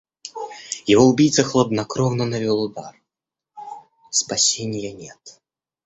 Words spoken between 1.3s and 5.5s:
хладнокровно навёл удар... спасенья нет.